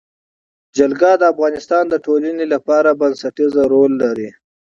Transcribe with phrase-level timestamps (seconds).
[0.77, 4.29] جلګه د افغانستان د ټولنې لپاره بنسټيز رول لري.